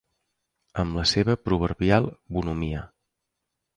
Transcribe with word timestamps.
Amb 0.83 0.97
la 0.99 1.03
seva 1.11 1.35
proverbial 1.49 2.09
bonhomia. 2.39 2.83